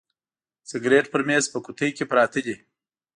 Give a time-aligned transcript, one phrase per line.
[0.69, 2.55] سګرېټ پر میز په قوطۍ کي پراته دي.